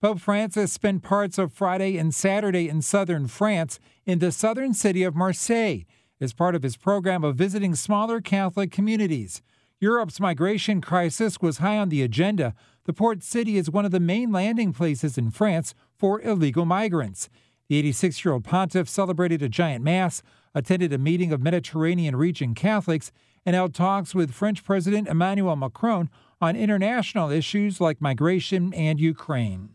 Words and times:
Pope 0.00 0.18
Francis 0.18 0.72
spent 0.72 1.02
parts 1.02 1.36
of 1.36 1.52
Friday 1.52 1.98
and 1.98 2.14
Saturday 2.14 2.70
in 2.70 2.80
southern 2.80 3.28
France 3.28 3.78
in 4.06 4.18
the 4.18 4.32
southern 4.32 4.72
city 4.72 5.02
of 5.02 5.14
Marseille 5.14 5.80
as 6.22 6.32
part 6.32 6.54
of 6.54 6.62
his 6.62 6.78
program 6.78 7.22
of 7.22 7.36
visiting 7.36 7.74
smaller 7.74 8.18
Catholic 8.22 8.72
communities. 8.72 9.42
Europe's 9.78 10.18
migration 10.18 10.80
crisis 10.80 11.42
was 11.42 11.58
high 11.58 11.76
on 11.76 11.90
the 11.90 12.00
agenda. 12.00 12.54
The 12.84 12.94
port 12.94 13.22
city 13.22 13.58
is 13.58 13.68
one 13.68 13.84
of 13.84 13.90
the 13.90 14.00
main 14.00 14.32
landing 14.32 14.72
places 14.72 15.18
in 15.18 15.30
France 15.30 15.74
for 15.98 16.18
illegal 16.22 16.64
migrants. 16.64 17.28
The 17.68 17.76
86 17.76 18.24
year 18.24 18.32
old 18.32 18.44
pontiff 18.44 18.88
celebrated 18.88 19.42
a 19.42 19.50
giant 19.50 19.84
mass, 19.84 20.22
attended 20.54 20.94
a 20.94 20.98
meeting 20.98 21.30
of 21.30 21.42
Mediterranean 21.42 22.16
region 22.16 22.54
Catholics, 22.54 23.12
and 23.44 23.54
held 23.54 23.74
talks 23.74 24.14
with 24.14 24.32
French 24.32 24.64
President 24.64 25.08
Emmanuel 25.08 25.56
Macron 25.56 26.08
on 26.40 26.56
international 26.56 27.30
issues 27.30 27.82
like 27.82 28.00
migration 28.00 28.72
and 28.72 28.98
Ukraine. 28.98 29.68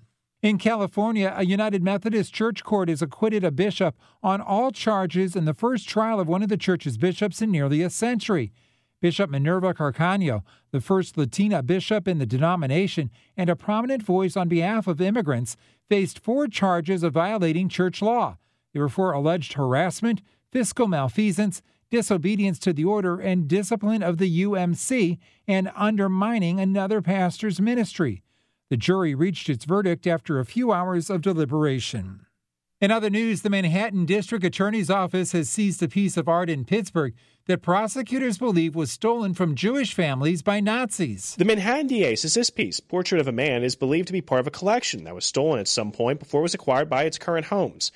In 0.46 0.60
California, 0.60 1.34
a 1.36 1.44
United 1.44 1.82
Methodist 1.82 2.32
Church 2.32 2.64
court 2.64 2.88
has 2.88 3.02
acquitted 3.02 3.44
a 3.44 3.50
bishop 3.50 3.96
on 4.22 4.42
all 4.42 4.70
charges 4.70 5.36
in 5.36 5.46
the 5.46 5.56
first 5.56 5.90
trial 5.90 6.20
of 6.20 6.28
one 6.28 6.44
of 6.44 6.50
the 6.50 6.56
church's 6.56 7.00
bishops 7.00 7.42
in 7.42 7.50
nearly 7.50 7.82
a 7.82 7.90
century. 7.90 8.54
Bishop 9.02 9.32
Minerva 9.32 9.74
Carcano, 9.74 10.44
the 10.70 10.82
first 10.82 11.18
Latina 11.18 11.64
bishop 11.64 12.08
in 12.08 12.20
the 12.20 12.28
denomination 12.28 13.10
and 13.36 13.50
a 13.50 13.56
prominent 13.56 14.04
voice 14.04 14.38
on 14.38 14.48
behalf 14.48 14.86
of 14.86 15.02
immigrants, 15.02 15.58
faced 15.90 16.20
four 16.20 16.48
charges 16.48 17.02
of 17.02 17.14
violating 17.14 17.68
church 17.68 18.00
law. 18.00 18.38
They 18.72 18.80
were 18.80 18.88
for 18.88 19.14
alleged 19.14 19.54
harassment, 19.54 20.22
fiscal 20.52 20.88
malfeasance, 20.88 21.64
disobedience 21.90 22.60
to 22.60 22.72
the 22.72 22.86
order, 22.86 23.20
and 23.20 23.48
discipline 23.48 24.04
of 24.04 24.20
the 24.20 24.44
UMC, 24.44 25.18
and 25.48 25.72
undermining 25.76 26.60
another 26.60 27.02
pastor's 27.02 27.60
ministry. 27.60 28.22
The 28.70 28.78
jury 28.78 29.14
reached 29.14 29.48
its 29.48 29.64
verdict 29.64 30.08
after 30.08 30.40
a 30.40 30.46
few 30.46 30.72
hours 30.72 31.12
of 31.12 31.22
deliberation. 31.22 32.26
In 32.82 32.92
other 32.92 33.10
news, 33.10 33.42
the 33.42 33.50
Manhattan 33.50 34.06
District 34.06 34.44
Attorney's 34.44 34.90
Office 34.90 35.32
has 35.32 35.50
seized 35.50 35.82
a 35.84 35.88
piece 35.88 36.18
of 36.18 36.28
art 36.28 36.50
in 36.50 36.66
Pittsburgh 36.66 37.14
that 37.46 37.62
prosecutors 37.62 38.38
believe 38.40 38.76
was 38.76 38.92
stolen 38.92 39.34
from 39.34 39.56
Jewish 39.56 39.94
families 39.94 40.42
by 40.42 40.60
Nazis. 40.60 41.36
The 41.38 41.46
Manhattan 41.46 41.88
DA 41.88 42.16
says 42.16 42.34
this 42.34 42.50
piece, 42.50 42.80
Portrait 42.80 43.22
of 43.22 43.28
a 43.28 43.32
Man, 43.32 43.64
is 43.64 43.76
believed 43.76 44.08
to 44.08 44.14
be 44.14 44.22
part 44.22 44.42
of 44.42 44.48
a 44.48 44.52
collection 44.52 45.04
that 45.04 45.16
was 45.16 45.26
stolen 45.26 45.60
at 45.60 45.68
some 45.68 45.92
point 45.92 46.20
before 46.20 46.42
it 46.42 46.44
was 46.44 46.54
acquired 46.54 46.90
by 46.90 47.04
its 47.04 47.20
current 47.20 47.46
homes. 47.46 47.92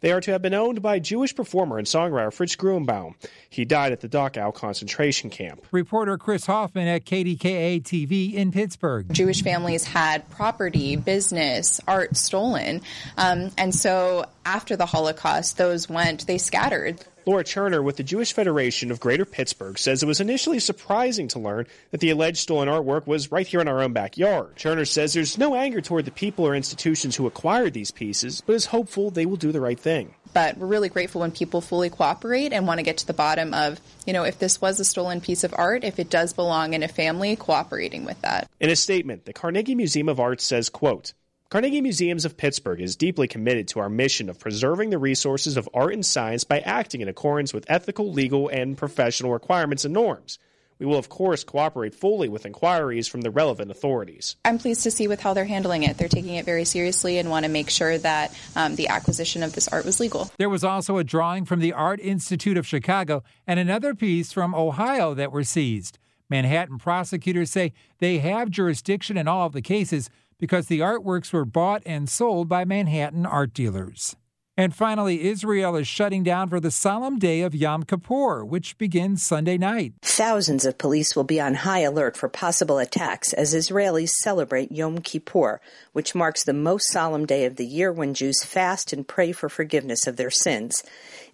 They 0.00 0.12
are 0.12 0.20
to 0.20 0.32
have 0.32 0.42
been 0.42 0.54
owned 0.54 0.82
by 0.82 0.98
Jewish 0.98 1.34
performer 1.34 1.78
and 1.78 1.86
songwriter 1.86 2.32
Fritz 2.32 2.56
Grunbaum. 2.56 3.14
He 3.48 3.64
died 3.64 3.92
at 3.92 4.00
the 4.00 4.08
Dachau 4.08 4.54
concentration 4.54 5.30
camp. 5.30 5.64
Reporter 5.70 6.16
Chris 6.18 6.46
Hoffman 6.46 6.88
at 6.88 7.04
KDKA 7.04 7.82
TV 7.82 8.32
in 8.32 8.52
Pittsburgh. 8.52 9.12
Jewish 9.12 9.42
families 9.42 9.84
had 9.84 10.28
property, 10.30 10.96
business, 10.96 11.80
art 11.86 12.16
stolen. 12.16 12.82
Um, 13.16 13.50
and 13.58 13.74
so 13.74 14.24
after 14.44 14.76
the 14.76 14.86
Holocaust, 14.86 15.58
those 15.58 15.88
went, 15.88 16.26
they 16.26 16.38
scattered. 16.38 17.04
Laura 17.30 17.44
Cherner 17.44 17.80
with 17.80 17.96
the 17.96 18.02
Jewish 18.02 18.32
Federation 18.32 18.90
of 18.90 18.98
Greater 18.98 19.24
Pittsburgh 19.24 19.78
says 19.78 20.02
it 20.02 20.06
was 20.06 20.20
initially 20.20 20.58
surprising 20.58 21.28
to 21.28 21.38
learn 21.38 21.68
that 21.92 22.00
the 22.00 22.10
alleged 22.10 22.38
stolen 22.38 22.66
artwork 22.66 23.06
was 23.06 23.30
right 23.30 23.46
here 23.46 23.60
in 23.60 23.68
our 23.68 23.82
own 23.82 23.92
backyard. 23.92 24.56
Cherner 24.56 24.84
says 24.84 25.12
there's 25.12 25.38
no 25.38 25.54
anger 25.54 25.80
toward 25.80 26.06
the 26.06 26.10
people 26.10 26.44
or 26.44 26.56
institutions 26.56 27.14
who 27.14 27.28
acquired 27.28 27.72
these 27.72 27.92
pieces, 27.92 28.40
but 28.40 28.56
is 28.56 28.66
hopeful 28.66 29.12
they 29.12 29.26
will 29.26 29.36
do 29.36 29.52
the 29.52 29.60
right 29.60 29.78
thing. 29.78 30.16
But 30.34 30.58
we're 30.58 30.66
really 30.66 30.88
grateful 30.88 31.20
when 31.20 31.30
people 31.30 31.60
fully 31.60 31.88
cooperate 31.88 32.52
and 32.52 32.66
want 32.66 32.78
to 32.78 32.84
get 32.84 32.98
to 32.98 33.06
the 33.06 33.12
bottom 33.12 33.54
of, 33.54 33.80
you 34.06 34.12
know, 34.12 34.24
if 34.24 34.40
this 34.40 34.60
was 34.60 34.80
a 34.80 34.84
stolen 34.84 35.20
piece 35.20 35.44
of 35.44 35.54
art, 35.56 35.84
if 35.84 36.00
it 36.00 36.10
does 36.10 36.32
belong 36.32 36.74
in 36.74 36.82
a 36.82 36.88
family, 36.88 37.36
cooperating 37.36 38.04
with 38.04 38.20
that. 38.22 38.50
In 38.58 38.70
a 38.70 38.76
statement, 38.76 39.24
the 39.24 39.32
Carnegie 39.32 39.76
Museum 39.76 40.08
of 40.08 40.18
Art 40.18 40.40
says, 40.40 40.68
quote, 40.68 41.12
Carnegie 41.50 41.80
Museums 41.80 42.24
of 42.24 42.36
Pittsburgh 42.36 42.80
is 42.80 42.94
deeply 42.94 43.26
committed 43.26 43.66
to 43.66 43.80
our 43.80 43.88
mission 43.88 44.30
of 44.30 44.38
preserving 44.38 44.90
the 44.90 44.98
resources 44.98 45.56
of 45.56 45.68
art 45.74 45.92
and 45.92 46.06
science 46.06 46.44
by 46.44 46.60
acting 46.60 47.00
in 47.00 47.08
accordance 47.08 47.52
with 47.52 47.68
ethical, 47.68 48.12
legal, 48.12 48.48
and 48.48 48.78
professional 48.78 49.32
requirements 49.32 49.84
and 49.84 49.92
norms. 49.92 50.38
We 50.78 50.86
will, 50.86 50.96
of 50.96 51.08
course, 51.08 51.42
cooperate 51.42 51.92
fully 51.92 52.28
with 52.28 52.46
inquiries 52.46 53.08
from 53.08 53.22
the 53.22 53.32
relevant 53.32 53.72
authorities. 53.72 54.36
I'm 54.44 54.58
pleased 54.58 54.84
to 54.84 54.92
see 54.92 55.08
with 55.08 55.20
how 55.20 55.34
they're 55.34 55.44
handling 55.44 55.82
it. 55.82 55.98
They're 55.98 56.06
taking 56.06 56.36
it 56.36 56.44
very 56.44 56.64
seriously 56.64 57.18
and 57.18 57.30
want 57.30 57.44
to 57.46 57.50
make 57.50 57.68
sure 57.68 57.98
that 57.98 58.32
um, 58.54 58.76
the 58.76 58.86
acquisition 58.86 59.42
of 59.42 59.52
this 59.52 59.66
art 59.66 59.84
was 59.84 59.98
legal. 59.98 60.30
There 60.38 60.48
was 60.48 60.62
also 60.62 60.98
a 60.98 61.04
drawing 61.04 61.46
from 61.46 61.58
the 61.58 61.72
Art 61.72 61.98
Institute 61.98 62.58
of 62.58 62.64
Chicago 62.64 63.24
and 63.48 63.58
another 63.58 63.96
piece 63.96 64.32
from 64.32 64.54
Ohio 64.54 65.14
that 65.14 65.32
were 65.32 65.42
seized. 65.42 65.98
Manhattan 66.28 66.78
prosecutors 66.78 67.50
say 67.50 67.72
they 67.98 68.18
have 68.18 68.50
jurisdiction 68.50 69.16
in 69.16 69.26
all 69.26 69.46
of 69.46 69.52
the 69.52 69.60
cases 69.60 70.10
because 70.40 70.66
the 70.66 70.80
artworks 70.80 71.32
were 71.32 71.44
bought 71.44 71.82
and 71.86 72.08
sold 72.08 72.48
by 72.48 72.64
Manhattan 72.64 73.26
art 73.26 73.54
dealers. 73.54 74.16
And 74.60 74.74
finally, 74.74 75.22
Israel 75.22 75.74
is 75.74 75.88
shutting 75.88 76.22
down 76.22 76.50
for 76.50 76.60
the 76.60 76.70
solemn 76.70 77.18
day 77.18 77.40
of 77.40 77.54
Yom 77.54 77.84
Kippur, 77.84 78.44
which 78.44 78.76
begins 78.76 79.22
Sunday 79.22 79.56
night. 79.56 79.94
Thousands 80.02 80.66
of 80.66 80.76
police 80.76 81.16
will 81.16 81.24
be 81.24 81.40
on 81.40 81.54
high 81.54 81.78
alert 81.78 82.14
for 82.14 82.28
possible 82.28 82.78
attacks 82.78 83.32
as 83.32 83.54
Israelis 83.54 84.10
celebrate 84.22 84.70
Yom 84.70 84.98
Kippur, 84.98 85.62
which 85.92 86.14
marks 86.14 86.44
the 86.44 86.52
most 86.52 86.92
solemn 86.92 87.24
day 87.24 87.46
of 87.46 87.56
the 87.56 87.64
year 87.64 87.90
when 87.90 88.12
Jews 88.12 88.44
fast 88.44 88.92
and 88.92 89.08
pray 89.08 89.32
for 89.32 89.48
forgiveness 89.48 90.06
of 90.06 90.18
their 90.18 90.30
sins. 90.30 90.82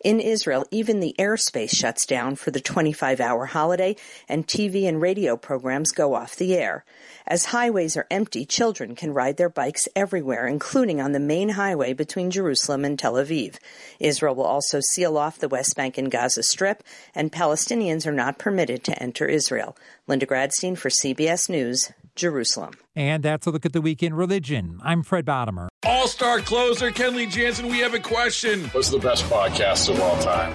In 0.05 0.21
Israel, 0.21 0.65
even 0.71 1.01
the 1.01 1.15
airspace 1.19 1.75
shuts 1.75 2.07
down 2.07 2.37
for 2.37 2.51
the 2.51 2.61
25 2.61 3.21
hour 3.21 3.47
holiday, 3.47 3.97
and 4.29 4.47
TV 4.47 4.87
and 4.87 5.01
radio 5.01 5.37
programs 5.37 5.93
go 5.93 6.15
off 6.15 6.37
the 6.37 6.55
air. 6.55 6.85
As 7.27 7.47
highways 7.47 7.97
are 7.97 8.07
empty, 8.11 8.45
children 8.45 8.95
can 8.95 9.15
ride 9.15 9.37
their 9.37 9.49
bikes 9.49 9.89
everywhere, 9.97 10.47
including 10.47 11.01
on 11.01 11.13
the 11.13 11.21
main 11.21 11.51
highway 11.51 11.93
between 11.93 12.31
Jerusalem 12.31 12.85
and 12.85 12.99
Tel 12.99 13.15
Aviv. 13.15 13.57
Israel 13.99 14.35
will 14.35 14.45
also 14.45 14.81
seal 14.81 15.17
off 15.17 15.39
the 15.39 15.49
West 15.49 15.75
Bank 15.77 15.99
and 15.99 16.11
Gaza 16.11 16.43
Strip, 16.43 16.85
and 17.15 17.33
Palestinians 17.33 18.07
are 18.07 18.13
not 18.13 18.39
permitted 18.39 18.85
to 18.85 19.03
enter 19.03 19.27
Israel. 19.27 19.77
Linda 20.07 20.27
Gradstein 20.27 20.79
for 20.79 20.89
CBS 20.89 21.49
News, 21.49 21.93
Jerusalem. 22.17 22.75
And 22.95 23.23
that's 23.23 23.47
a 23.47 23.51
look 23.51 23.65
at 23.65 23.73
the 23.73 23.81
weekend 23.81 24.17
religion. 24.19 24.81
I'm 24.83 25.03
Fred 25.03 25.25
Bodimer. 25.25 25.69
All 25.85 26.09
star 26.09 26.41
closer, 26.41 26.91
Kenley 26.91 27.31
Jansen, 27.31 27.69
we 27.69 27.79
have 27.79 27.95
a 27.95 28.01
question. 28.01 28.65
What's 28.71 28.91
the 28.91 28.99
best 28.99 29.25
podcast 29.25 29.89
of 29.89 30.01
all 30.01 30.19
time? 30.21 30.55